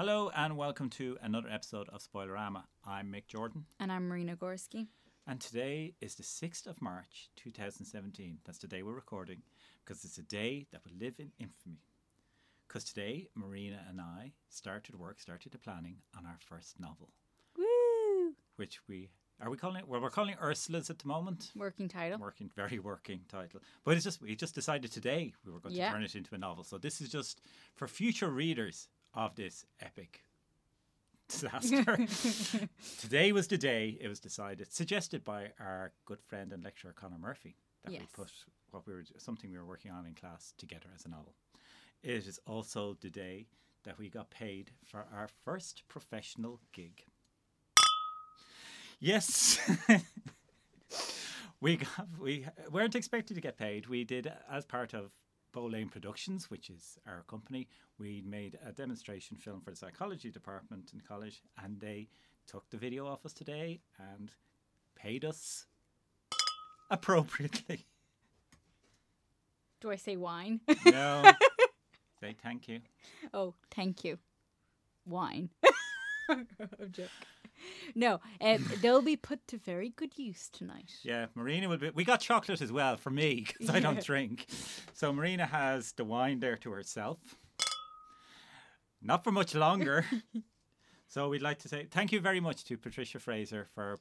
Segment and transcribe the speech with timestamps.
[0.00, 2.62] Hello and welcome to another episode of Spoilerama.
[2.86, 4.86] I'm Mick Jordan, And I'm Marina Gorski.
[5.26, 8.38] and today is the 6th of March 2017.
[8.46, 9.42] That's the day we're recording
[9.84, 11.82] because it's a day that will live in infamy.
[12.66, 17.10] Because today, Marina and I started work, started the planning on our first novel,
[17.58, 18.32] Woo!
[18.56, 19.86] which we are we calling it?
[19.88, 21.50] Well, we're calling it Ursula's at the moment.
[21.54, 22.18] Working title.
[22.18, 23.60] Working, very working title.
[23.84, 25.88] But it's just we just decided today we were going Yeah.
[25.88, 26.64] to turn it into a novel.
[26.64, 27.42] So this is just
[27.74, 30.24] for future readers of this epic
[31.28, 31.98] disaster.
[33.00, 37.18] today was the day it was decided, suggested by our good friend and lecturer Conor
[37.18, 38.06] Murphy, that we Yes.
[38.12, 38.30] put
[38.70, 41.34] what we were something we were working on in class together as a novel.
[42.02, 43.46] It is also the day
[43.84, 47.04] that we got paid for our first professional gig.
[48.98, 49.58] Yes.
[51.60, 53.86] we got we weren't expected to get paid.
[53.86, 55.10] We did as part of
[55.52, 57.68] Bow Lane Productions, which is our company.
[57.98, 62.08] We made a demonstration film for the psychology department in college, and they
[62.46, 63.80] took the video off us today
[64.16, 64.30] and
[64.94, 65.66] paid us
[66.90, 67.86] appropriately.
[69.80, 70.60] Do I say wine?
[70.84, 71.22] No,
[72.20, 72.80] say thank you.
[73.32, 74.18] oh, thank you.
[75.06, 75.48] Wine.
[76.28, 76.46] I'm
[76.92, 77.08] joking.
[77.94, 80.92] No, um, they'll be put to very good use tonight.
[81.02, 81.90] Yeah, Marina will be.
[81.90, 84.46] We got chocolate as well for me because I don't drink.
[84.94, 87.18] So Marina has the wine there to herself.
[89.02, 90.04] Not for much longer.
[91.08, 93.98] so we'd like to say thank you very much to Patricia Fraser for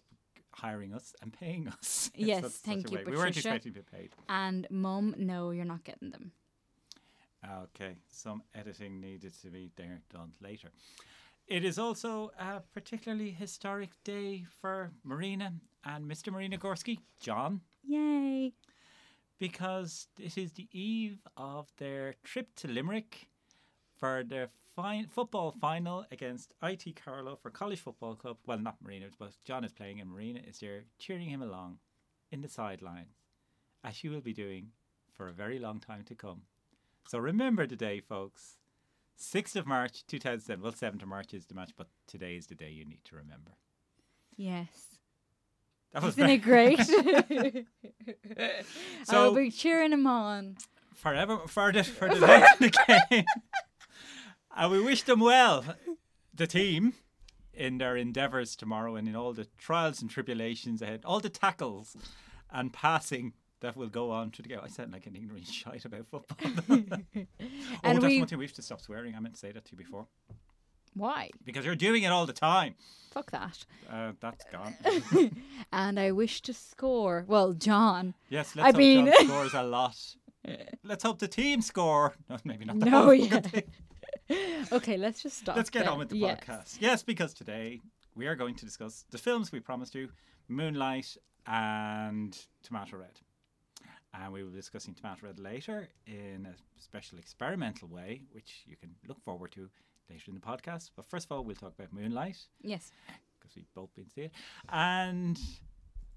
[0.51, 2.11] hiring us and paying us.
[2.15, 3.03] Yes, such- such thank a you, way.
[3.05, 3.49] We weren't Patricia.
[3.49, 4.09] expecting to be paid.
[4.27, 6.31] And mum, no, you're not getting them.
[7.63, 10.71] Okay, some editing needed to be there done later.
[11.49, 16.31] It is also a particularly historic day for Marina and Mr.
[16.31, 17.61] Marina Gorski, John.
[17.87, 18.53] Yay.
[19.39, 23.29] because it is the eve of their trip to Limerick
[23.97, 28.37] for their fi- football final against IT Carlow for College Football Club.
[28.45, 31.79] Well, not Marina, but John is playing, and Marina is there cheering him along
[32.31, 33.15] in the sidelines,
[33.83, 34.71] as she will be doing
[35.13, 36.41] for a very long time to come.
[37.07, 38.57] So remember the day, folks.
[39.19, 40.61] 6th of March 2007.
[40.63, 43.15] Well, 7th of March is the match, but today is the day you need to
[43.15, 43.51] remember.
[44.37, 44.67] Yes.
[45.93, 46.79] That was Isn't it great?
[49.05, 50.57] So- I'll be cheering him on.
[50.93, 52.19] forever for the for the
[52.59, 52.77] next
[53.09, 53.25] game.
[54.55, 55.63] And we wish them well,
[56.33, 56.93] the team,
[57.53, 61.95] in their endeavours tomorrow and in all the trials and tribulations ahead, all the tackles
[62.51, 64.59] and passing that will go on to the game.
[64.63, 66.37] I sound like an ignorant shite about football.
[66.69, 67.25] oh,
[67.83, 69.15] And that's we- one thing we have to stop swearing.
[69.15, 70.07] I meant to say that to you before
[70.93, 71.29] Why?
[71.43, 72.75] because you're doing it all the time.
[73.11, 73.65] Fuck that.
[73.91, 74.75] Uh, that's gone.
[75.73, 77.25] And I wish to score.
[77.27, 78.13] Well, John.
[78.29, 79.97] Yes, I let's hope mean- John scores a lot.
[80.83, 82.13] Let's hope the team score.
[82.29, 82.79] No, maybe not.
[82.79, 83.41] The No, yeah.
[84.71, 85.55] Okay, let's just stop.
[85.55, 86.39] Let's get on with the Yes.
[86.39, 86.77] podcast.
[86.79, 87.81] Yes, because today
[88.15, 90.09] we are going to discuss the films we promised you
[90.47, 91.17] Moonlight
[91.47, 93.19] and Tomato Red.
[94.13, 98.75] And we will be discussing Tomato Red later in a special experimental way, which you
[98.75, 99.69] can look forward to
[100.09, 100.89] later in the podcast.
[100.95, 102.91] But first of all, we'll talk about Moonlight Yes.
[103.39, 104.31] because we've both been to see it.
[104.69, 105.39] And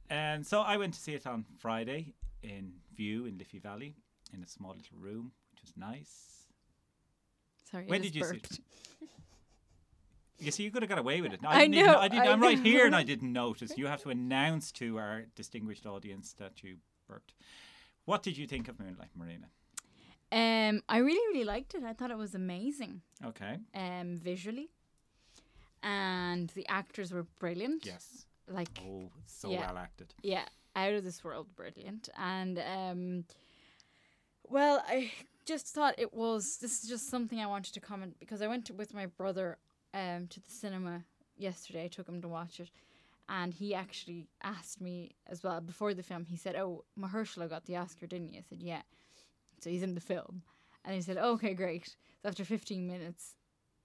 [0.09, 3.95] and so I went to see it on Friday in Vue in Liffey Valley
[4.33, 6.47] in a small little room, which was nice.
[7.71, 7.85] Sorry.
[7.85, 8.61] I When did you see burped.
[10.39, 11.41] You see, you could have got away with it.
[11.43, 12.97] No, I didn't even- know, I didn't, I I'm right here, and.
[12.97, 13.77] I didn't notice.
[13.79, 17.35] You have to announce to our distinguished audience that you burped.
[18.05, 19.47] What did you think of Moonlight, Marina?
[20.33, 21.85] Um, I really, really liked it.
[21.85, 23.03] I thought it was amazing.
[23.25, 23.59] Okay.
[23.75, 24.71] Um, visually,
[25.83, 27.85] and the actors were brilliant.
[27.85, 28.27] Yes.
[28.49, 29.67] Like, Oh, so Yeah.
[29.67, 30.15] well acted.
[30.23, 32.09] yeah, out of this world, brilliant.
[32.17, 33.25] And um,
[34.49, 35.13] well, I
[35.45, 36.57] just thought it was.
[36.59, 39.59] This is just something I wanted to comment because I went to, with my brother
[39.95, 41.05] um to the cinema
[41.37, 41.85] yesterday.
[41.85, 42.71] I took him to watch it,
[43.29, 46.25] and he actually asked me as well before the film.
[46.25, 48.83] He said, "Oh, Mahershala got the Oscar, didn't you?" I said, "Yeah."
[49.61, 50.43] So he's in the film,
[50.85, 53.37] and he said, oh, "Okay, great." So after 15 minutes,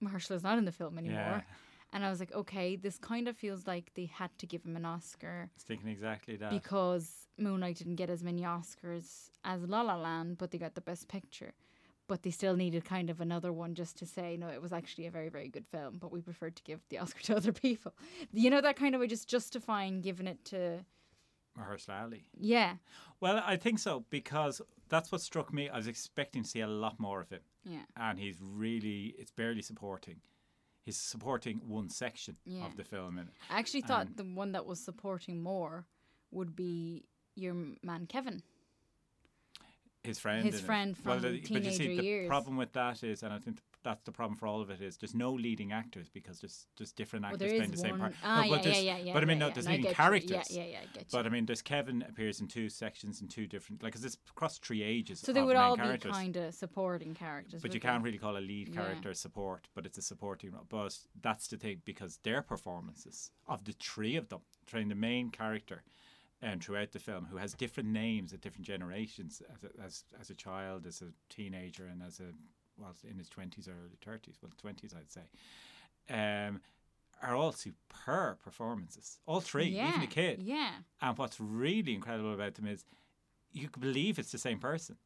[0.02, 1.18] Mahershala's not in the film anymore.
[1.18, 1.54] Yeah.
[1.92, 4.76] And I was like, okay, this kind of feels like they had to give him
[4.76, 6.50] an Oscar I was thinking exactly that.
[6.50, 10.82] because Moonlight didn't get as many Oscars as La La Land, but they got the
[10.82, 11.54] Best Picture.
[12.08, 15.06] But they still needed kind of another one just to say, no, it was actually
[15.06, 17.92] a very, very good film, but we preferred to give the Oscar to other people.
[18.32, 20.84] You know, that kind of way, just justifying giving it to,
[21.58, 22.24] Mahershala Ali.
[22.38, 22.74] yeah,
[23.20, 25.68] Well, I think so because that's what struck me.
[25.68, 29.30] I was expecting to see a lot more of it, yeah, and he's really, it's
[29.32, 30.20] barely supporting.
[30.84, 32.64] He's supporting one section Yeah.
[32.64, 33.18] of the film.
[33.18, 35.84] And I actually thought the one that was supporting more
[36.30, 38.42] would be your man Kevin.
[40.04, 40.44] His friend.
[40.44, 40.66] His in it.
[40.66, 42.28] friend well, from the, but you see, the years.
[42.28, 44.96] problem with that is, and I think that's the problem for all of it is
[44.96, 48.12] there's no leading actors because there's just different actors there playing the same part.
[48.24, 49.12] Ah, No, yeah, but yeah, yeah, yeah.
[49.12, 49.94] but I mean, no, there's No, leading get you.
[49.96, 50.50] characters.
[50.50, 51.00] Yeah, yeah, yeah.
[51.00, 54.04] I But I mean, there's Kevin appears in two sections in two different like, cause
[54.04, 55.20] it's across three ages.
[55.20, 56.10] So they would all characters.
[56.10, 57.62] be kind of supporting characters.
[57.62, 60.66] But you can't really call a lead character support, but it's a supporting role.
[60.68, 65.30] But that's the thing because their performances of the three of them, trying the main
[65.30, 65.82] character,
[66.40, 70.30] and throughout the film, who has different names at different generations, as a, as as
[70.30, 72.32] a child, as a teenager, and as a
[72.76, 75.28] well in his twenties or early thirties, well twenties I'd say,
[76.10, 76.60] um,
[77.22, 79.18] are all superb performances.
[79.26, 80.42] All three, yeah, even the kid.
[80.42, 80.72] Yeah.
[81.02, 82.84] And what's really incredible about them is
[83.52, 84.96] you believe it's the same person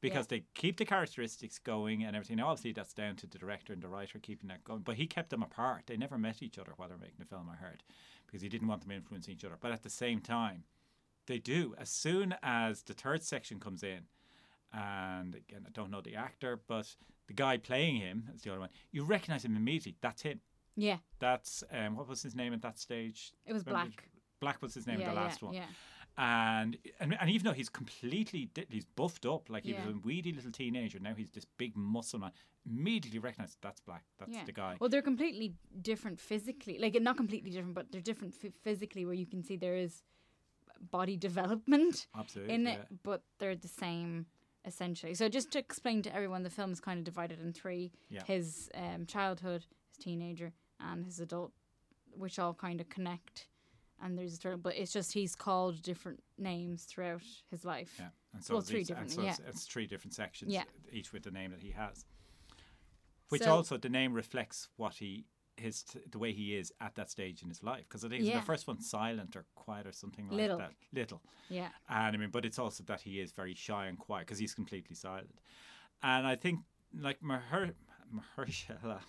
[0.00, 2.36] because they keep the characteristics going and everything.
[2.36, 4.80] Now, obviously, that's down to the director and the writer keeping that going.
[4.82, 5.84] But he kept them apart.
[5.86, 7.82] They never met each other while they're making the film, I heard,
[8.26, 9.56] because he didn't want them influencing each other.
[9.60, 10.64] But at the same time,
[11.26, 11.74] they do.
[11.78, 14.02] As soon as the third section comes in,
[14.72, 16.94] and again, I don't know the actor, but
[17.26, 19.96] the guy playing him is the other one, you recognize him immediately.
[20.00, 20.40] That's him.
[20.76, 20.98] Yeah.
[21.18, 23.32] That's, um, what was his name at that stage?
[23.46, 24.08] It was Remember- black.
[24.40, 25.64] Black was his name, yeah, the yeah, last one Yeah.
[26.18, 29.86] And and and even though he's completely di- he's buffed up like he Yeah.
[29.86, 32.32] was a weedy little teenager now he's this big muscle man
[32.66, 34.44] immediately recognized that's black that's Yeah.
[34.44, 36.76] the guy Well, they're completely different physically.
[36.78, 40.02] Like, not completely different, but they're different f- physically, where you can see there is
[40.90, 42.72] body development absolutely in yeah.
[42.74, 44.26] it, but they're the same
[44.64, 45.14] essentially.
[45.14, 48.24] So, just to explain to everyone, the film is kind of divided in three Yeah.
[48.24, 51.52] his um, childhood, his teenager, and his adult,
[52.12, 53.46] which all kind of connect.
[54.02, 57.94] And there's a third, but it's just he's called different names throughout his life.
[57.98, 59.30] yeah and so Well, three and different, so yeah.
[59.30, 60.64] it's, it's three different sections Yeah.
[60.92, 62.04] each with the name that he has
[63.30, 65.24] which So- also the name reflects what he
[65.56, 68.22] his t- the way he is at that stage in his life because I think
[68.24, 68.38] Yeah.
[68.38, 70.58] the first one's silent or quiet or something like Little.
[70.58, 71.70] that little Yeah.
[71.88, 74.54] And I mean, but it's also that he is very shy and quiet because he's
[74.54, 75.40] completely silent.
[76.02, 76.60] And I think,
[76.94, 77.74] like Maher-
[78.14, 79.00] Mahershala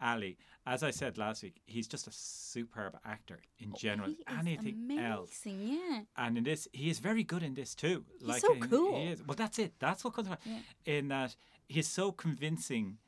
[0.00, 4.10] Ali, as I said last week, he's just a superb actor in general.
[4.10, 5.40] Oh, He is Anything else.
[5.44, 6.00] amazing, Yeah.
[6.16, 8.04] And in this, he is very good in this too.
[8.20, 9.00] Like so he- cool.
[9.00, 9.22] He is.
[9.26, 9.74] Well, that's it.
[9.78, 10.28] That's what comes.
[10.44, 10.58] Yeah.
[10.84, 11.36] In that
[11.68, 12.98] he's so convincing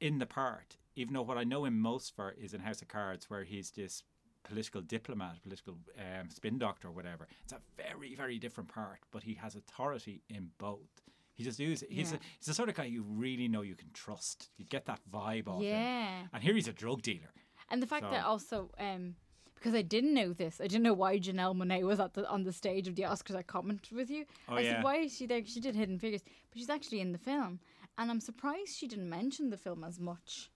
[0.00, 0.76] in the part.
[0.96, 3.70] Even though what I know him most for is in House of Cards, where he's
[3.70, 4.02] this
[4.42, 7.28] political diplomat, political um, spin doctor, or whatever.
[7.44, 11.02] It's a very, very different part, but he has authority in both.
[11.40, 11.88] He just uses.
[11.88, 12.18] He's, Yeah.
[12.18, 14.50] a, he's the sort of guy you really know you can trust.
[14.58, 15.68] You get that vibe off him.
[15.68, 16.26] Yeah.
[16.34, 17.30] And here he's a drug dealer.
[17.70, 19.14] And the fact that also, um,
[19.54, 22.42] because I didn't know this, I didn't know why Janelle Monáe was at the on
[22.44, 23.36] the stage of the Oscars.
[23.36, 24.26] I commented with you.
[24.50, 24.70] Oh, I yeah.
[24.74, 25.42] said, "Why is she there?
[25.46, 27.58] She did Hidden Figures, but she's actually in the film."
[27.96, 30.50] And I'm surprised she didn't mention the film as much,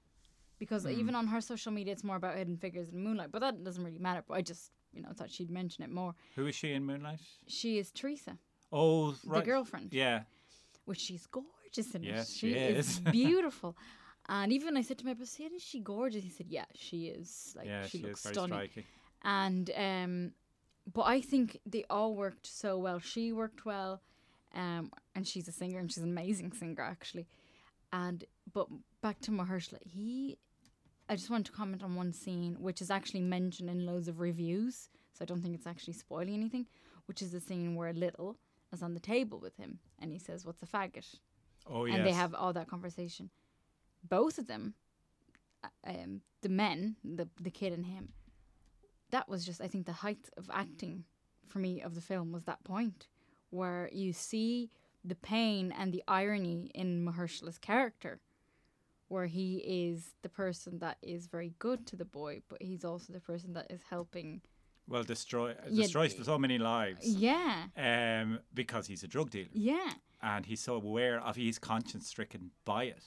[0.58, 0.90] because Hmm.
[1.00, 3.32] even on her social media, it's more about Hidden Figures and Moonlight.
[3.32, 4.22] But that doesn't really matter.
[4.28, 6.14] But I just, you know, thought she'd mention it more.
[6.36, 7.20] Who is she in Moonlight?
[7.46, 8.38] She is Teresa,
[8.72, 9.40] Oh, right.
[9.40, 9.92] the girlfriend.
[9.94, 10.24] Yeah.
[10.84, 12.36] Which she's gorgeous in Yes, it.
[12.36, 12.98] she is is.
[13.12, 13.76] beautiful.
[14.28, 17.54] And even I said to my boss, "Isn't she gorgeous?" He said, "Yeah, she is.
[17.56, 18.84] Like yeah, she, she, looks stunning." striking.
[19.22, 20.32] And um,
[20.92, 22.98] but I think they all worked so well.
[22.98, 24.00] She worked well,
[24.54, 27.26] um, and she's a singer and she's an amazing singer actually.
[27.92, 28.68] And but
[29.02, 30.38] back to Mahershala, he,
[31.08, 34.20] I just want to comment on one scene which is actually mentioned in loads of
[34.20, 36.66] reviews, so I don't think it's actually spoiling anything.
[37.06, 38.36] Which is the scene where Little
[38.82, 41.18] on the table with him and he says, "What's a faggot?"
[41.66, 41.96] Oh, yes.
[41.96, 43.30] and they have all that conversation.
[44.06, 44.74] Both of them,
[45.62, 48.12] uh, um, the men, the the kid and him,
[49.10, 51.04] that was just I think the height of acting
[51.46, 53.06] for me of the film was that point
[53.50, 54.70] where you see
[55.04, 58.20] the pain and the irony in Mahershala's character,
[59.08, 63.12] where he is the person that is very good to the boy, but he's also
[63.12, 64.40] the person that is helping.
[64.88, 67.06] Well, destroy Yeah, destroys so many lives.
[67.06, 69.92] Yeah, Um, because he's a drug dealer yeah.
[70.22, 73.02] and he's so aware of he's conscience stricken by it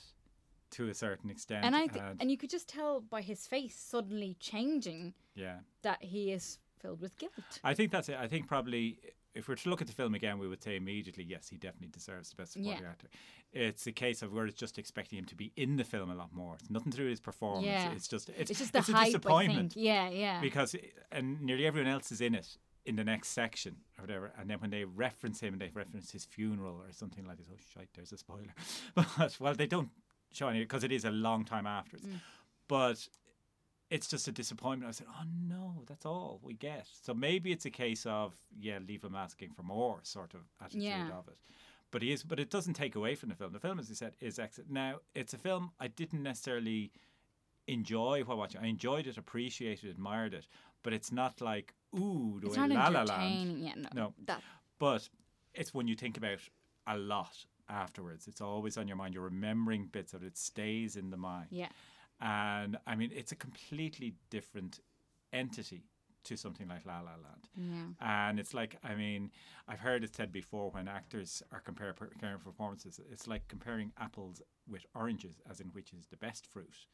[0.71, 1.65] to a certain extent.
[1.65, 6.03] And I th- and you could just tell by his face suddenly changing yeah, that
[6.03, 7.59] he is filled with guilt.
[7.63, 8.17] I think that's it.
[8.17, 8.99] I think probably
[9.37, 11.57] if we were to look at the film again, we would say immediately, yes, he
[11.57, 12.89] definitely deserves the best supporting Yeah.
[12.89, 13.07] actor.
[13.53, 16.33] It's a case of we're just expecting him to be in the film a lot
[16.33, 16.55] more.
[16.59, 17.65] It's nothing to do with his performance.
[17.65, 17.91] Yeah.
[17.91, 19.75] It's just it's, It's just the it's a hype, I disappointment.
[19.75, 20.41] Yeah, yeah.
[20.41, 20.75] because
[21.11, 24.31] and nearly everyone else is in it in the next section or whatever.
[24.39, 27.47] And then when they reference him and they reference his funeral or something like this,
[27.51, 28.53] oh shite, there's a spoiler.
[28.95, 29.89] But well, they don't
[30.31, 32.05] show any because it is a long time afterwards.
[32.07, 32.21] Mm.
[32.67, 33.07] But
[33.89, 34.89] it's just a disappointment.
[34.89, 36.87] I said, oh no, that's all we get.
[37.03, 40.83] So maybe it's a case of yeah, leave him asking for more sort of attitude
[40.83, 41.09] Yeah.
[41.17, 41.37] of it.
[41.89, 43.53] But he is, but it doesn't take away from the film.
[43.53, 44.69] The film, as you said, is excellent.
[44.71, 46.91] Now, it's a film I didn't necessarily
[47.67, 48.61] enjoy while watching.
[48.61, 50.47] I enjoyed it, appreciated, admired it,
[50.83, 53.59] but it's not like ooh, the it's way not La La Land.
[53.59, 53.89] Yeah, no.
[53.93, 54.13] No.
[54.25, 54.41] That
[54.79, 55.07] But
[55.53, 56.39] it's when you think about
[56.87, 58.27] a lot afterwards.
[58.27, 59.13] It's always on your mind.
[59.13, 60.27] You're remembering bits of it.
[60.27, 61.47] It stays in the mind.
[61.51, 61.69] Yeah.
[62.19, 64.79] And I mean, it's a completely different
[65.33, 65.83] entity
[66.23, 67.47] to something like La La Land.
[67.55, 68.27] Yeah.
[68.27, 69.31] And it's like, I mean,
[69.67, 74.41] I've heard it said before when actors are compare, comparing performances, it's like comparing apples
[74.69, 76.87] with oranges, as in which is the best fruit.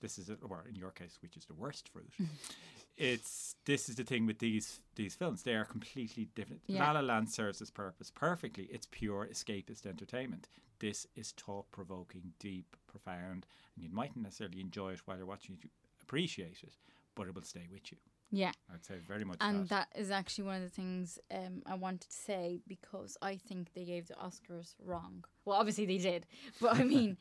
[0.00, 2.12] This is, it, or in your case, which is the worst fruit.
[2.96, 6.62] it's this is the thing with these these films; they are completely different.
[6.66, 6.84] Yeah.
[6.92, 8.68] La La Land serves its purpose perfectly.
[8.70, 10.48] It's pure escapist entertainment.
[10.80, 15.56] This is thought provoking, deep, profound, and you mightn't necessarily enjoy it while you're watching
[15.56, 15.70] it, you
[16.02, 16.76] appreciate it,
[17.16, 17.98] but it will stay with you.
[18.30, 18.52] Yeah.
[18.72, 19.88] I'd say very much And that.
[19.94, 23.72] that is actually one of the things um, I wanted to say because I think
[23.74, 25.24] they gave the Oscars wrong.
[25.44, 26.26] Well, obviously they did,
[26.60, 27.16] but I mean,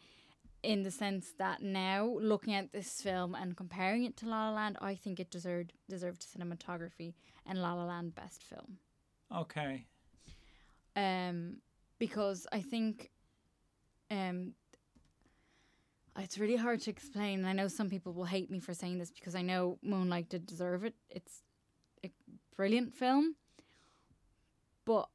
[0.67, 4.53] in the sense that now looking at this film and comparing it to La La
[4.53, 7.13] Land, I think it deserved deserved cinematography
[7.45, 8.77] and La La Land best film.
[9.33, 9.85] Okay.
[10.97, 11.61] Um,
[11.99, 13.11] because I think,
[14.11, 14.55] um,
[16.17, 17.45] it's really hard to explain.
[17.45, 20.45] I know some people will hate me for saying this because I know Moonlight did
[20.45, 20.95] deserve it.
[21.09, 21.43] It's
[22.03, 22.11] a
[22.57, 23.37] brilliant film,
[24.83, 25.07] but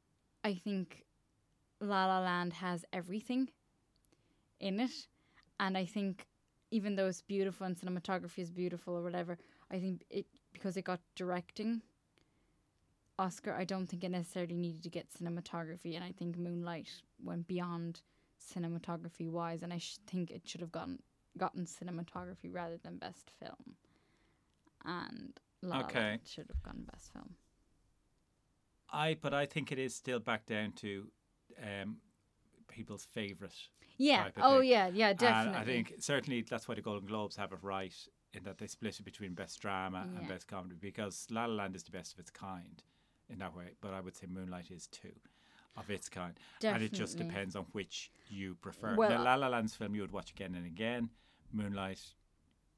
[0.43, 1.03] I think
[1.79, 3.49] La La Land has everything
[4.59, 5.07] in it,
[5.63, 6.27] and I think
[6.71, 9.37] even though it's beautiful and cinematography is beautiful or whatever,
[9.71, 11.81] I think it because it got directing
[13.17, 16.89] Oscar, I don't think it necessarily needed to get cinematography, and I think Moonlight
[17.23, 18.01] went beyond
[18.41, 20.99] cinematography wise, and I sh- think it should have gotten
[21.37, 23.77] gotten cinematography rather than best film,
[24.85, 25.99] and La La Okay.
[25.99, 27.35] Land should have gotten best film.
[28.91, 31.07] I but I think it is still back down to
[31.61, 31.97] um,
[32.73, 33.55] people's favourite.
[33.97, 34.29] Yeah.
[34.37, 34.69] Oh thing.
[34.69, 34.89] yeah.
[34.93, 35.13] Yeah.
[35.13, 35.47] Definitely.
[35.53, 37.93] And I think certainly that's why the Golden Globes have it right
[38.33, 41.75] in that they split it between best drama and best comedy because La La Land
[41.75, 42.83] is the best of its kind
[43.29, 43.75] in that way.
[43.81, 45.13] But I would say Moonlight is too
[45.75, 48.95] of its kind, and it just depends on which you prefer.
[48.95, 51.09] Well, now, La uh La Land's film you would watch again and again.
[51.51, 52.01] Moonlight.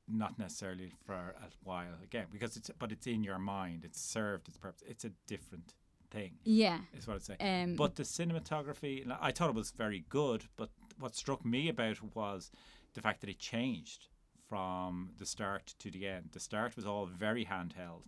[0.08, 3.84] Not necessarily for a while again, because it's but it's in your mind.
[3.84, 4.84] It's served its purpose.
[4.88, 5.74] It's a different
[6.12, 6.82] thing Yeah.
[6.94, 7.38] is what I'd say.
[7.40, 10.46] Um, but the cinematography, I thought it was very good.
[10.56, 10.70] But
[11.00, 12.52] what struck me about it was
[12.94, 14.08] the fact that it changed
[14.48, 16.30] from the start to the end.
[16.32, 18.08] The start was all very handheld.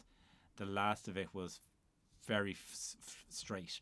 [0.57, 1.59] The last of it was
[2.25, 3.79] very f- f- straight.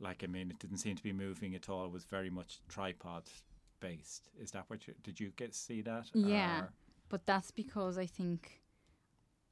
[0.00, 1.86] Like I mean, it didn't seem to be moving at all.
[1.86, 3.24] It was very much tripod
[3.80, 4.28] based.
[4.38, 5.18] Is that what you did?
[5.20, 6.06] You get see that?
[6.14, 6.62] Yeah.
[6.62, 6.72] Or-
[7.08, 8.62] But that's because I think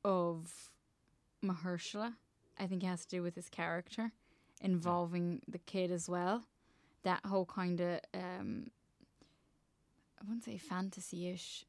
[0.04, 0.70] of
[1.44, 2.14] Mahershala.
[2.58, 4.12] I think it has to do with his character
[4.60, 6.44] involving the kid as well.
[7.02, 8.70] That whole kind of, um,
[10.18, 11.64] I wouldn't say fantasy ish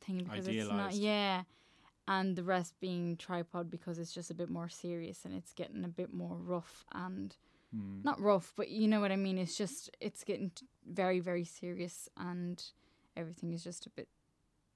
[0.00, 1.42] thing because it's not, yeah.
[2.06, 5.84] And the rest being tripod because it's just a bit more serious and it's getting
[5.84, 7.34] a bit more rough and
[7.72, 8.02] Hmm.
[8.04, 9.36] not rough, but you know what I mean.
[9.38, 10.52] It's just it's getting
[10.86, 12.62] very very serious and
[13.16, 14.08] everything is just a bit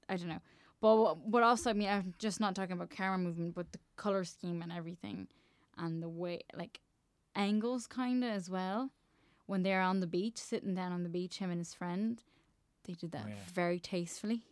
[0.08, 0.40] I don't know.
[0.80, 4.24] But but also I mean I'm just not talking about camera movement, but the color
[4.24, 5.28] scheme and everything,
[5.76, 6.80] and the way like
[7.34, 8.90] angles kind of as well.
[9.46, 12.22] When they're on the beach, sitting down on the beach, him and his friend,
[12.84, 13.34] they did that Oh, yeah.
[13.54, 14.42] very tastefully.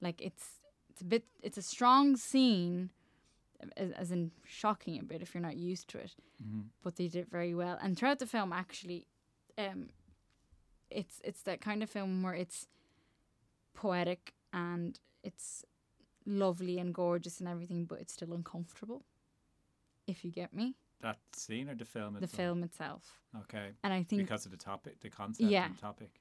[0.00, 0.60] Like it's
[0.90, 2.90] it's a bit it's a strong scene,
[3.76, 6.64] as, as in shocking a bit if you're not used to it Mhm.
[6.82, 7.78] but they did it very well.
[7.80, 9.06] And throughout the film, actually,
[9.56, 9.90] um,
[10.90, 12.66] it's it's that kind of film where it's
[13.74, 15.64] poetic and it's
[16.26, 19.04] lovely and gorgeous and everything, but it's still uncomfortable.
[20.06, 22.14] If you get me, That scene or the film?
[22.14, 22.36] the itself?
[22.36, 23.70] film itself, Okay.
[23.82, 25.66] and I think, Because of the topic, the concept Yeah.
[25.66, 26.20] and topic.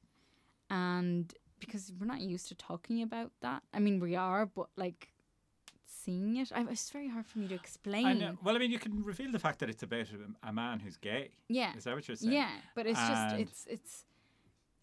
[0.70, 3.62] and because we're not used to talking about that.
[3.74, 5.14] I mean, we are, but like
[5.86, 8.06] seeing it, I, it's very hard for me to explain.
[8.08, 8.38] I know.
[8.44, 10.98] Well, I mean, you can reveal the fact that it's about a, a man who's
[10.98, 11.30] gay.
[11.50, 12.34] Yeah, Is that what you're saying?
[12.34, 14.06] Yeah, but it's just it's it's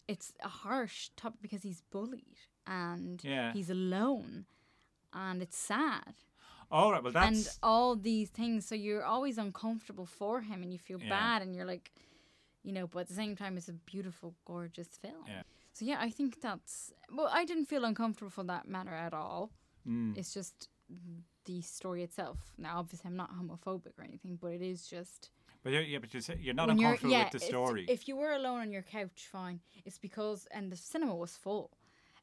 [0.07, 2.37] it's a harsh topic because he's bullied
[2.69, 3.51] and Yeah.
[3.53, 4.45] he's alone
[5.13, 6.13] and it's sad
[6.71, 7.03] All right.
[7.03, 11.01] Well, that's and all these things so you're always uncomfortable for him and you feel
[11.01, 11.09] Yeah.
[11.17, 11.91] bad and you're like
[12.67, 15.43] you know but at the same time it's a beautiful gorgeous film Yeah.
[15.73, 19.43] so yeah i think that's well i didn't feel uncomfortable for that matter at all
[19.87, 20.17] Mm.
[20.19, 20.67] it's just
[21.45, 25.31] the story itself now obviously i'm not homophobic or anything but it is just
[25.63, 27.83] But you're, yeah, but you're, you're not when you're- uncomfortable yeah, with the story.
[27.97, 29.59] If you were alone on your couch, fine.
[29.87, 31.65] It's because and the cinema was full.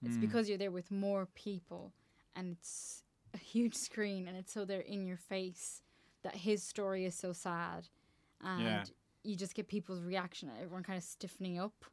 [0.03, 0.21] It's Mm.
[0.21, 1.93] because you're there with more people,
[2.35, 3.03] and it's
[3.35, 5.83] a huge screen, and it's so they're in your face
[6.23, 7.88] that his story is so sad,
[8.41, 8.85] and Yeah.
[9.25, 10.50] you just get people's reaction.
[10.50, 11.85] Everyone kind of stiffening up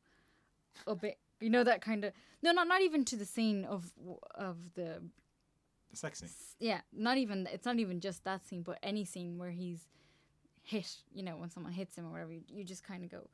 [0.88, 1.20] a bit.
[1.40, 3.92] You know that kind of no, not not even to the scene of
[4.36, 5.04] of the
[5.90, 6.30] the sex scene.
[6.60, 9.88] yeah, not even it's not even just that scene, but any scene where he's
[10.62, 11.04] hit.
[11.14, 13.28] You know, when someone hits him or whatever, you, you just kind of go.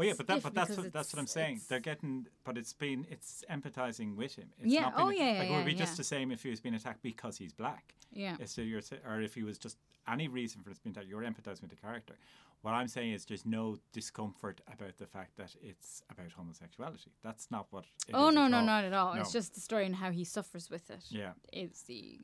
[0.00, 1.60] Oh yeah, but that but that's what that's what I'm saying.
[1.68, 4.48] They're getting, but it's been it's empathizing with him.
[4.58, 6.32] It's Yeah, Not oh, been, yeah, yeah, Like it would be yeah, just the same
[6.32, 7.94] if he was being attacked because he's black.
[8.10, 8.36] Yeah.
[8.46, 9.76] So you're, or if he was just
[10.08, 12.14] any reason for this being attacked, you're empathizing with the character.
[12.62, 17.12] What I'm saying is there's no discomfort about the fact that it's about homosexuality.
[17.22, 17.84] That's not what.
[18.08, 18.64] it Oh no, no, all.
[18.64, 19.12] not at all.
[19.14, 21.04] It's just the story and how he suffers with it.
[21.10, 21.32] Yeah.
[21.52, 22.20] It's the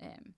[0.00, 0.34] um,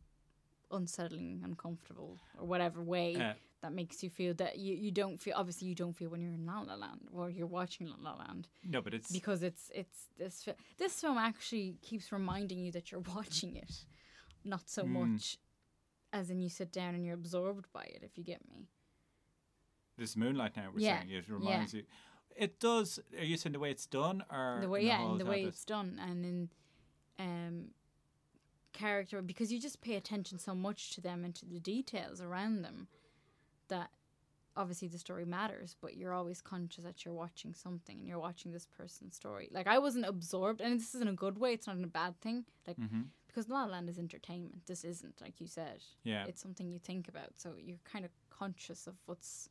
[0.70, 3.32] unsettling, uncomfortable, or whatever way Uh,
[3.64, 5.34] that makes you feel that you, you don't feel.
[5.36, 8.16] Obviously, you don't feel when you're in La La Land or you're watching La La
[8.16, 12.70] Land no, but it's because it's it's this fi- this film actually keeps reminding you
[12.72, 13.84] that you're watching it,
[14.44, 14.90] not so Mm.
[15.00, 15.38] much
[16.12, 18.00] as in you sit down and you're absorbed by it.
[18.02, 18.68] If you get me.
[19.98, 20.68] this moonlight now.
[20.72, 21.84] We're Yeah, saying it reminds you.
[22.36, 22.98] It does.
[23.18, 25.24] Are you saying the way it's done, or the way in yeah whole and the
[25.26, 25.54] way habit?
[25.54, 26.48] it's done and in
[27.18, 27.56] um
[28.72, 32.62] character because you just pay attention so much to them and to the details around
[32.62, 32.88] them
[33.76, 33.90] that
[34.56, 38.52] obviously the story matters but you're always conscious that you're watching something and you're watching
[38.52, 41.66] this person's story like i wasn't absorbed and this is in a good way it's
[41.66, 43.06] not in a bad thing like Mhm.
[43.26, 46.24] because la La land is entertainment this isn't like you said Yeah.
[46.28, 49.48] it's something you think about so you're kind of conscious of what's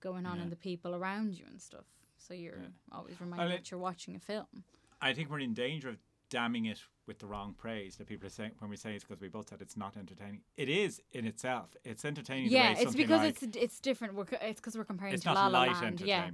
[0.00, 0.44] going on Yeah.
[0.44, 2.68] in the people around you and stuff so you're Yeah.
[2.96, 4.64] always reminded it- that you're watching a film
[5.08, 5.98] I think we're in danger of
[6.30, 9.20] damning it with the wrong praise that people are saying when we say it's because
[9.20, 10.40] we both said it's not entertaining.
[10.56, 11.76] It is in itself.
[11.84, 12.48] It's entertaining.
[12.48, 14.14] the Yeah, way it's because like, it's it's different.
[14.14, 16.28] We're it's because we're comparing it's to not La La light Land, yeah,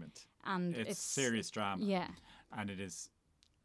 [0.44, 2.08] and It's, it's, serious drama, Yeah,
[2.56, 3.10] and it is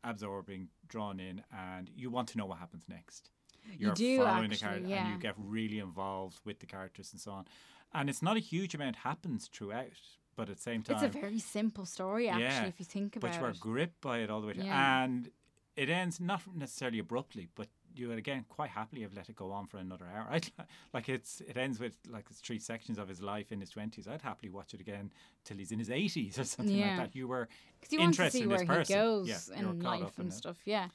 [0.04, 3.30] absorbing, drawn in, and you want to know what happens next.
[3.66, 7.12] You You're do, following the actually, character, and you get really involved with the characters
[7.12, 7.46] and so on.
[7.94, 9.92] And it's not a huge amount happens throughout,
[10.36, 12.44] but at the same time, it's a very simple story actually.
[12.44, 14.54] Yeah, if you think about it, but you are gripped by it all the way.
[14.54, 14.66] through.
[14.66, 15.04] Yeah.
[15.04, 15.30] And
[15.78, 19.52] it ends not necessarily abruptly, but you would again quite happily have let it go
[19.52, 20.28] on for another hour.
[20.32, 20.50] I'd,
[20.94, 24.08] like it's it ends with like it's three sections of his life in his twenties.
[24.08, 25.12] I'd happily watch it again
[25.46, 26.88] till he's in his eighties or something Yeah.
[26.90, 27.16] like that.
[27.16, 27.48] You were
[27.80, 30.14] Because you want to interested see in where this he goes Yeah, in life up
[30.18, 30.36] in and it.
[30.36, 30.58] stuff.
[30.66, 30.88] Yeah.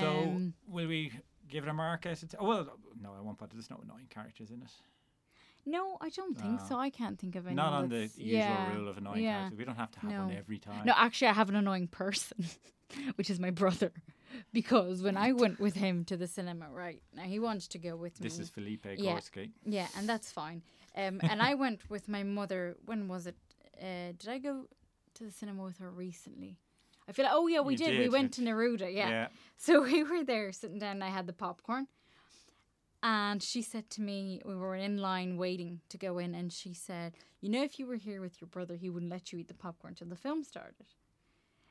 [0.00, 0.08] so.
[0.10, 1.12] Um, Will we
[1.48, 2.06] give it a mark?
[2.06, 2.68] Out of t- oh, well,
[3.02, 3.38] no, I won't.
[3.38, 4.70] But there's no annoying characters in it.
[5.66, 6.66] No, I don't think No.
[6.68, 6.76] so.
[6.78, 7.54] I can't think of any.
[7.56, 9.38] Not on the that's- usual yeah, rule of annoying yeah.
[9.38, 9.58] characters.
[9.58, 10.34] We don't have to have one No.
[10.36, 10.84] every time.
[10.86, 12.44] No, actually, I have an annoying person,
[13.16, 13.92] which is my brother,
[14.52, 17.96] because when I went with him to the cinema, right now he wanted to go
[17.96, 18.24] with me.
[18.24, 18.44] this me.
[18.44, 19.12] is Felipe Yeah.
[19.16, 19.50] Gorski.
[19.64, 20.62] Yeah, and that's fine.
[20.96, 22.76] Um, and I went with my mother.
[22.86, 23.36] When was it?
[23.80, 24.66] Uh, did I go
[25.14, 26.58] to the cinema with her recently?
[27.08, 27.90] I feel like, oh yeah, we You did.
[27.98, 28.92] We did, went to Neruda.
[28.92, 29.08] Yeah.
[29.08, 29.26] yeah.
[29.56, 30.92] So we were there sitting down.
[30.96, 31.88] and I had the popcorn,
[33.02, 36.74] and she said to me, we were in line waiting to go in, and she
[36.74, 39.48] said, "You know, if you were here with your brother, he wouldn't let you eat
[39.48, 40.86] the popcorn till the film started."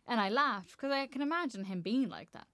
[0.08, 2.48] And I laughed because I can imagine him being like that.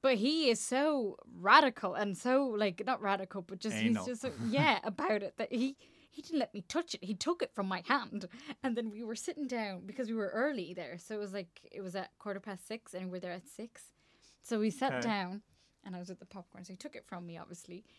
[0.00, 3.88] But he is so radical and so like not radical, but just Anal.
[3.88, 5.76] he's just so, yeah about it that he
[6.10, 7.04] he didn't let me touch it.
[7.04, 8.26] He took it from my hand,
[8.62, 11.60] and then we were sitting down because we were early there, so it was like
[11.70, 13.92] it was at quarter past six, and we were there at six.
[14.42, 15.00] So we sat Okay.
[15.00, 15.42] down,
[15.88, 16.64] and I was at the popcorn.
[16.64, 17.84] So he took it from me, obviously.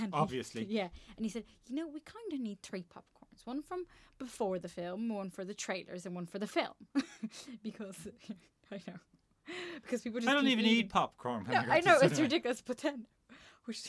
[0.00, 0.64] And he- Obviously.
[0.68, 0.88] yeah.
[1.16, 3.84] And he said, you know, we kind of need three popcorns: one from
[4.18, 6.74] before the film, one for the trailers, and one for the film,
[7.64, 8.06] because
[8.70, 8.98] I know
[9.82, 10.78] because people just I don't even eating.
[10.84, 11.46] eat popcorn.
[11.48, 13.06] No, go I know it's ridiculous, but then,
[13.64, 13.88] which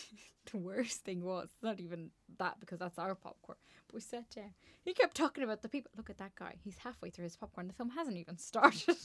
[0.52, 2.10] the worst thing was not even
[2.40, 3.58] that because that's our popcorn.
[3.88, 4.54] But we sat down.
[4.84, 5.92] He kept talking about the people.
[5.96, 6.56] Look at that guy.
[6.64, 7.68] He's halfway through his popcorn.
[7.68, 8.98] The film hasn't even started.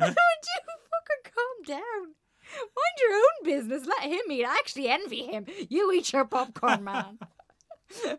[0.00, 2.14] I would you fucking calm down?
[2.56, 3.86] Mind your own business.
[3.86, 4.44] Let him eat.
[4.44, 5.46] I actually envy him.
[5.68, 7.18] You eat your popcorn, man.
[7.88, 8.18] Because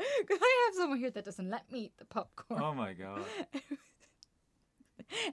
[0.30, 2.62] I have someone here that doesn't let me eat the popcorn.
[2.62, 3.22] Oh my god.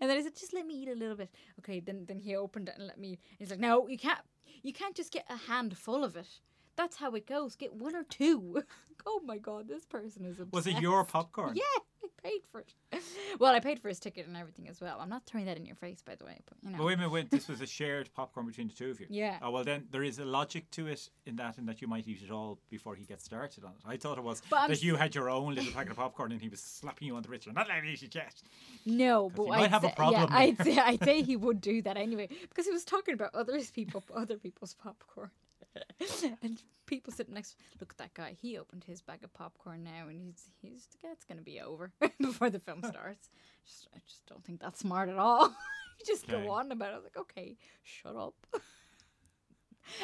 [0.01, 1.29] And then I said, just let me eat a little bit.
[1.59, 3.17] Okay, then then he opened it and let me.
[3.37, 4.19] He's like, no, you can't.
[4.61, 6.27] You can't just get a handful of it.
[6.75, 7.55] That's how it goes.
[7.55, 8.61] Get one or two.
[9.05, 10.53] oh my god, this person is obsessed.
[10.53, 11.55] Was it your popcorn?
[11.55, 11.79] Yeah, I
[12.21, 12.73] paid for it.
[13.38, 14.97] Well, I paid for his ticket and everything as well.
[14.99, 16.77] I'm not throwing that in your face, by the way, but you know.
[16.79, 19.05] But wait a minute, wait, this was a shared popcorn between the two of you.
[19.19, 19.38] Yeah.
[19.41, 22.08] Oh well, then there is a logic to it in that, in that you might
[22.08, 23.82] eat it all before he gets started on it.
[23.86, 26.32] I thought it was But I'm that you had your own little packet of popcorn
[26.32, 27.45] and he was slapping you on the wrist.
[27.45, 28.41] You're not letting me eat it yet.
[28.86, 31.82] No, but I'd have a say, problem Yeah, I'd say, I'd say he would do
[31.84, 35.29] that anyway because he was talking about others people, other people's popcorn,
[36.41, 37.55] and people sitting next.
[37.79, 38.36] Look at that guy.
[38.41, 41.91] He opened his bag of popcorn now, and he's he's yeah, it's gonna be over
[42.19, 43.29] before the film starts.
[43.65, 45.47] Just, I just don't think that's smart at all.
[45.49, 46.43] you just Okay.
[46.43, 46.93] go on about it.
[46.93, 48.34] I was like, okay, shut up.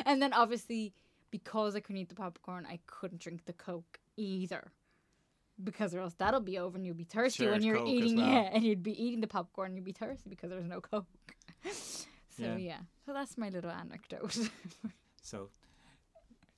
[0.06, 0.94] and then obviously
[1.32, 4.72] because I couldn't eat the popcorn, I couldn't drink the coke either.
[5.64, 8.28] Because or else that'll be over and you'll be thirsty when you're Coke eating well.
[8.30, 11.06] yeah, and you'd be eating the popcorn and you'd be thirsty because there's no coke.
[11.72, 12.06] so
[12.38, 12.58] Yeah.
[12.58, 12.78] yeah.
[13.06, 14.38] So that's my little anecdote.
[15.26, 15.50] So,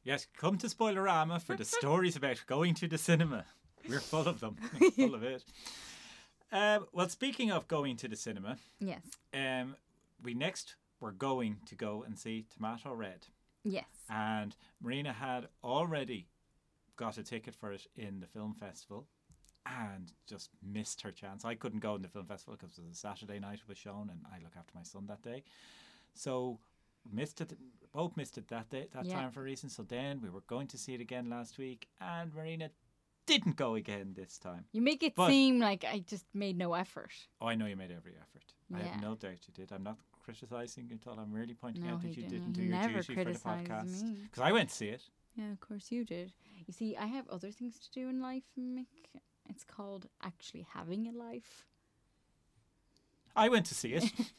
[0.03, 3.45] yes, come to Spoilerama for the stories about going to the cinema.
[3.87, 4.55] We're full of them,
[4.95, 5.45] full of it.
[6.51, 9.01] Uh, well, speaking of going to the cinema, Yes.
[9.33, 9.77] um,
[10.21, 13.27] we next were going to go and see Tomato Red.
[13.63, 13.85] Yes.
[14.09, 16.27] And Marina had already
[16.97, 19.07] got a ticket for it in the film festival
[19.65, 21.45] and just missed her chance.
[21.45, 23.77] I couldn't go in the film festival because it was a Saturday night it was
[23.77, 25.43] shown and I look after my son that day.
[26.15, 26.59] So
[27.11, 27.57] missed it
[27.93, 29.13] both missed it that day that Yeah.
[29.15, 29.69] time for a reason.
[29.69, 32.69] So then we were going to see it again last week and Marina
[33.25, 34.65] didn't go again this time.
[34.71, 37.11] You make it But- seem like I just made no effort.
[37.41, 38.53] Oh, I know you made every effort.
[38.73, 39.71] I have no doubt you did.
[39.71, 41.17] I'm not criticizing you at all.
[41.19, 42.29] I'm really pointing No, out that you didn't.
[42.31, 44.23] didn't do your duty for the podcast.
[44.23, 45.03] Because I went to see it.
[45.35, 46.33] Yeah, of course you did.
[46.65, 48.87] You see, I have other things to do in life, Mick.
[49.49, 51.65] It's called actually having a life.
[53.35, 54.03] I went to see it.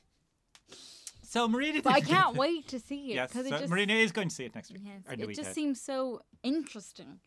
[1.29, 4.13] so Marina But I can't wait to see it Yes, so it just Marina is
[4.13, 4.83] going to see it next week.
[4.85, 7.21] yes, it just seems so interesting,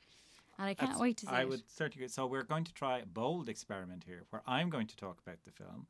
[0.58, 1.42] and I can't That's- wait to see I it.
[1.42, 2.08] I would certainly.
[2.08, 5.44] So we're going to try a bold experiment here, where I'm going to talk about
[5.46, 5.88] the film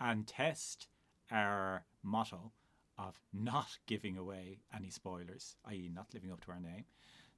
[0.00, 0.88] and test
[1.30, 2.52] our motto
[2.98, 6.84] of not giving away any spoilers, i.e., not living up to our name.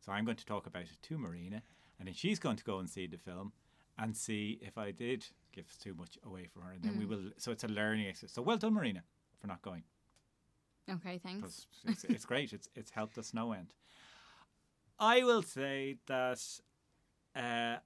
[0.04, 1.62] So I'm going to talk about it to Marina,
[1.98, 3.52] and then she's going to go and see the film
[3.98, 7.08] and see if I did give too much away from her, and then we Mm.
[7.08, 7.30] will.
[7.38, 8.32] So it's a learning exercise.
[8.34, 9.02] So well done, Marina,
[9.40, 9.82] for not going.
[10.90, 11.66] Okay, thanks.
[11.86, 12.52] it's, it's great.
[12.52, 13.72] It's it's helped us no end.
[14.98, 16.42] I will say that
[17.36, 17.76] uh,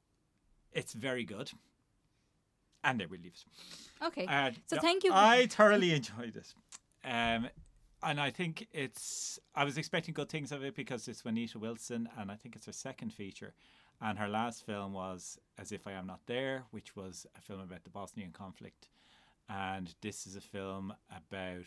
[0.73, 1.51] it's very good,
[2.85, 3.45] and I will leave it.
[4.07, 6.55] Okay, Uh, So no, thank you I thoroughly enjoyed it,
[7.05, 7.49] um,
[8.03, 9.39] and I think it's.
[9.55, 12.67] I was expecting good things of it because it's Juanita Wilson, and I think it's
[12.67, 13.55] her second feature.
[14.05, 17.61] And her last film was As If I Am Not There, which was a film
[17.61, 18.89] about the Bosnian conflict.
[19.49, 21.67] And this is a film about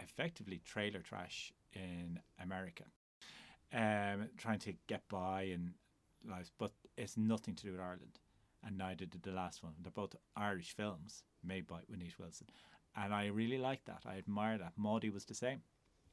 [0.00, 2.84] effectively trailer trash in America,
[3.72, 5.74] um, trying to get by in
[6.28, 8.18] lives, but it's nothing to do with Ireland,
[8.64, 9.72] and neither did the last one.
[9.82, 12.48] They're both Irish films made by Juanita Wilson,
[12.96, 14.02] and I really like that.
[14.06, 14.72] I admire that.
[14.76, 15.62] Maudie was the same.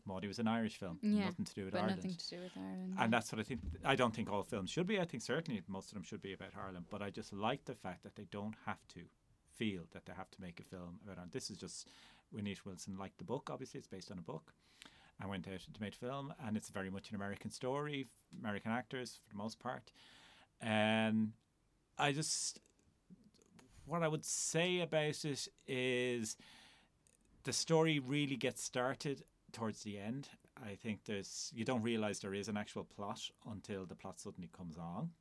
[0.05, 1.97] Maudie was an Irish film, Yeah, nothing to do with Ireland.
[1.97, 2.95] nothing to do with Ireland.
[2.97, 3.59] And that's what I think.
[3.83, 5.01] I don't think all films should be.
[5.01, 6.85] I think certainly most of them should be about Ireland.
[6.89, 9.01] But I just like the fact that they don't have to
[9.57, 11.31] feel that they have to make a film about Ireland.
[11.33, 11.89] This is just
[12.31, 13.49] Juanita Wilson liked the book.
[13.51, 14.53] Obviously, it's based on a book.
[15.21, 18.07] I went out to make film, and it's very much an American story,
[18.39, 19.91] American actors for the most part.
[20.61, 21.31] And
[21.97, 22.59] I just,
[23.85, 26.37] what I would say about it is
[27.43, 30.27] the story really gets started towards the end.
[30.63, 34.49] I think there's you don't realize there is an actual plot until the plot suddenly
[34.55, 35.11] comes on,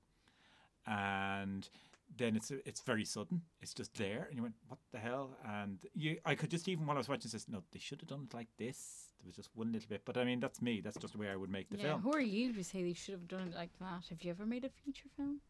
[0.86, 1.68] and
[2.14, 3.42] then it's it's very sudden.
[3.60, 6.86] It's just there, and you went, "What the hell?" And you, I could just even
[6.86, 9.10] while I was watching this, no, they should have done it like this.
[9.18, 10.80] There was just one little bit, but I mean, that's me.
[10.80, 12.02] That's just the way I would make the yeah, film.
[12.02, 14.04] who are you to say they should have done it like that?
[14.10, 15.40] Have you ever made a feature film?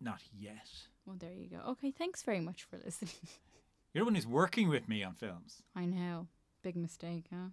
[0.00, 0.68] Not yet.
[1.06, 1.60] Well, there you go.
[1.70, 3.10] Okay, thanks very much for listening.
[3.92, 5.62] You're the one who's working with me on films.
[5.74, 6.28] I know,
[6.62, 7.48] big mistake, huh?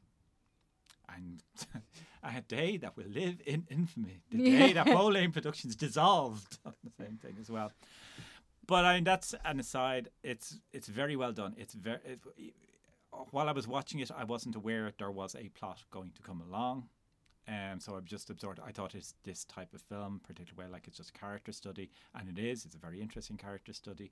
[1.16, 1.44] and
[2.24, 4.22] I had a day that will live in infamy.
[4.32, 4.60] The Yeah.
[4.68, 7.72] day that Bow Lane Productions dissolved the same thing as well.
[8.68, 10.10] But I mean, that's an aside.
[10.24, 11.54] It's it's very well done.
[11.58, 12.00] It's very.
[12.06, 12.20] It,
[13.32, 16.42] while I was watching it, I wasn't aware there was a plot going to come
[16.42, 16.90] along.
[17.48, 18.60] Um, so I've just absorbed.
[18.66, 21.92] I thought it's this type of film, particularly where like it's just a character study,
[22.14, 22.66] and it is.
[22.66, 24.12] It's a very interesting character study,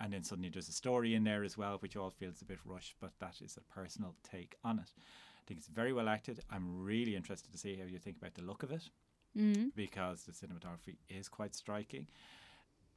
[0.00, 2.58] and then suddenly there's a story in there as well, which all feels a bit
[2.64, 4.92] rushed, but that is a personal take on it.
[4.96, 6.40] I think it's very well acted.
[6.50, 8.90] I'm really interested to see how you think about the look of it
[9.36, 9.68] Mm-hmm.
[9.76, 12.06] because the cinematography is quite striking.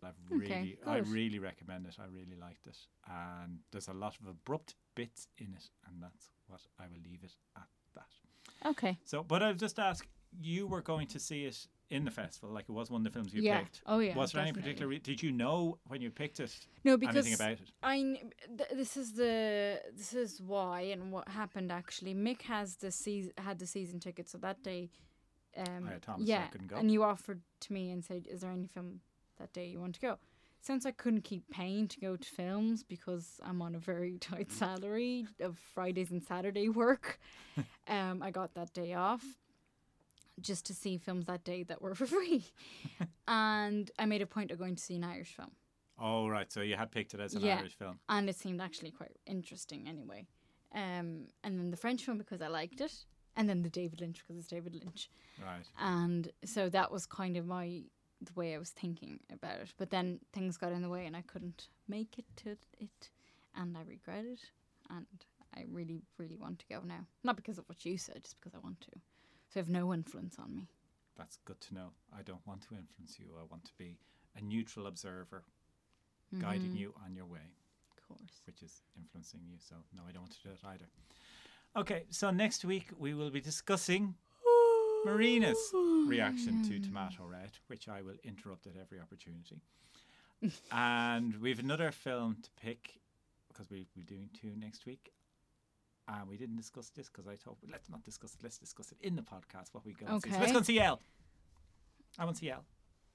[0.03, 1.97] I've Okay, really, I really recommend it.
[1.99, 6.29] I really liked it, and there's a lot of abrupt bits in it, and that's
[6.47, 8.69] what I will leave it at that.
[8.69, 8.97] Okay.
[9.03, 10.07] So, but I'll just ask:
[10.39, 13.11] you were going to see it in the festival, like it was one of the
[13.11, 13.59] films you yeah.
[13.59, 13.81] picked.
[13.85, 14.15] Oh yeah.
[14.15, 14.87] was there any particular?
[14.87, 17.71] Re- did you know when you picked it No, because anything about it?
[17.83, 22.15] I kn- th- this is the this is why and what happened actually.
[22.15, 24.89] Mick has the season had the season ticket, so that day,
[25.57, 26.77] um, I had Thomas, so yeah, couldn't go.
[26.77, 29.01] and you offered to me and said, "Is there any film
[29.41, 30.17] that day you want to go?"
[30.63, 34.51] Since I couldn't keep paying to go to films because I'm on a very tight
[34.51, 37.19] salary of Fridays and Saturday work,
[37.88, 39.23] um, I got that day off
[40.39, 42.45] just to see films that day that were for free,
[43.27, 45.51] and I made a point of going to see an Irish film
[46.04, 47.58] Oh right, so you had picked it as an Yeah.
[47.60, 47.99] Irish film.
[48.10, 50.25] and it seemed actually quite interesting anyway.
[50.73, 52.93] Um, and then the French film because I liked it,
[53.36, 55.67] and then the David Lynch because it's David Lynch, Right.
[55.80, 57.84] and so that was kind of my
[58.21, 59.73] the way I was thinking about it.
[59.77, 63.10] But then things got in the way, and I couldn't make it to it,
[63.55, 64.41] and I regret it,
[64.89, 65.05] and
[65.55, 67.05] I really, really want to go now.
[67.23, 68.91] Not because of what you said, just because I want to.
[69.49, 70.67] So I have no influence on me.
[71.17, 71.89] That's good to know.
[72.17, 73.25] I don't want to influence you.
[73.39, 73.97] I want to be
[74.38, 75.43] a neutral observer,
[76.39, 76.79] guiding Mhm.
[76.79, 77.51] you on your way.
[77.91, 78.41] Of course.
[78.45, 79.57] which is influencing you.
[79.60, 80.89] So no, I don't want to do it either.
[81.77, 84.15] Okay, so next week we will be discussing
[85.05, 89.61] Marina's oh, reaction to Tomato Red, which I will interrupt at every opportunity.
[90.71, 92.99] and we have another film to pick
[93.47, 95.11] because we, we're doing two next week.
[96.07, 98.39] And we didn't discuss this because I thought, let's not discuss it.
[98.43, 99.69] Let's discuss it in the podcast.
[99.71, 100.31] What we go and see.
[100.31, 100.99] So let's go and see Elle.
[102.19, 102.65] I want to see Elle.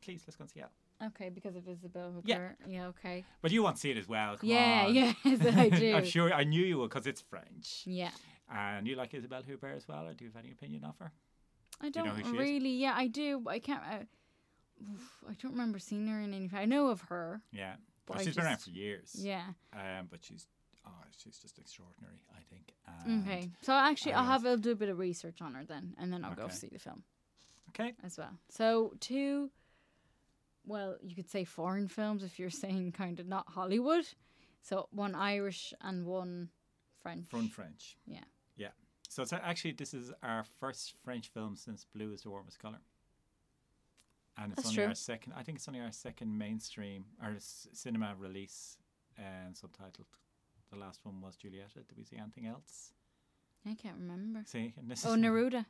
[0.01, 1.09] Please, let's go and see Elle.
[1.09, 2.23] Okay, because of Isabelle Huppert.
[2.25, 2.49] Yeah.
[2.67, 2.87] Yeah.
[2.87, 3.25] Okay.
[3.43, 4.37] But you want to see it as well.
[4.39, 4.85] Come yeah.
[4.87, 4.95] on.
[4.95, 5.95] Yes, I do.
[5.95, 7.83] I'm sure I knew you would because it's French.
[7.85, 8.11] Yeah.
[8.51, 11.13] And you like Isabelle Huppert as well, or do you have any opinion of her?
[11.81, 12.39] I Do you know don't she is?
[12.39, 12.71] really.
[12.73, 13.41] Yeah, I do.
[13.41, 13.83] But I can't.
[13.83, 14.07] I,
[14.93, 16.59] oof, I don't remember seeing her in anything.
[16.59, 17.41] I know of her.
[17.53, 17.75] Yeah.
[18.07, 19.15] But Well, she's been around for years.
[19.19, 19.45] Yeah.
[19.73, 20.47] Um, but she's
[20.87, 20.91] oh,
[21.23, 22.73] she's just extraordinary, I think.
[23.05, 23.51] And- Okay.
[23.63, 26.25] So actually, I'll have I'll do a bit of research on her then, and then
[26.25, 27.03] I'll go see the film
[27.71, 27.93] Okay.
[28.05, 28.39] as well.
[28.49, 29.51] So two.
[30.69, 34.05] Well, you could say foreign films if you're saying kind of not Hollywood.
[34.63, 36.49] So one Irish and one
[37.03, 37.29] French.
[37.29, 37.97] From French.
[38.07, 38.25] Yeah.
[39.09, 42.79] So it's actually this is our first French film since Blue is the warmest color.
[44.39, 44.87] And it's That's only true.
[44.89, 45.33] our second.
[45.37, 48.77] I think it's only our second mainstream or s- cinema release
[49.17, 50.05] and subtitled.
[50.71, 51.77] The last one was Julieta.
[51.87, 52.93] Did we see anything else?
[53.65, 54.41] I can't remember.
[54.45, 55.65] See, and this Oh, is Neruda.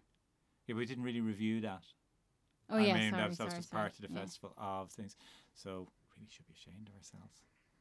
[0.66, 1.84] Yeah, we didn't really review that.
[2.68, 3.80] Oh I yeah, mean, sorry, that was, that was sorry, just sorry.
[3.82, 4.20] part of the Yeah.
[4.20, 5.16] festival of things.
[5.54, 7.36] So really should be ashamed of ourselves.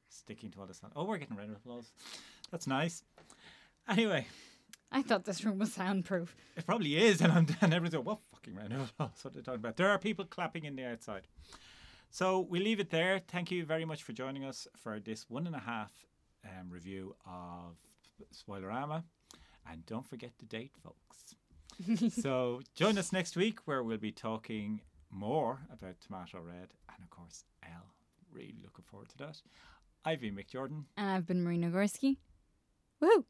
[0.10, 0.82] Sticking to all this.
[0.96, 1.92] Oh, we're getting rid of applause.
[2.52, 3.04] That's nice.
[3.90, 4.28] Anyway,
[4.96, 6.38] I thought this room was soundproof.
[6.56, 9.10] it probably is, and, I'm, and everyone's like, "What fucking of applause?
[9.24, 11.28] What are they talking about?" There are people clapping in the outside.
[12.12, 13.20] So we leave it there.
[13.28, 15.92] Thank you very much for joining us for this one and a half
[16.46, 17.76] um, review of
[18.34, 19.04] Spoilerama,
[19.70, 22.14] and don't forget the date, folks.
[22.22, 24.80] so join us next week where we'll be talking
[25.12, 27.92] more about Tomato Red and of course Elle.
[28.32, 29.42] Really looking forward to that.
[30.06, 30.86] I've been Mick Jordan.
[30.96, 32.16] And I've been Marina Gorski.
[33.02, 33.26] Woo!